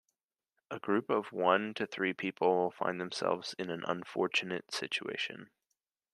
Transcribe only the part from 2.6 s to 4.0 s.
find themselves in an